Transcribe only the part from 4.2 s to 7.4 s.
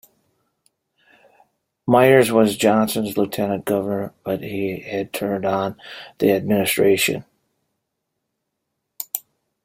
but he had turned on the administration.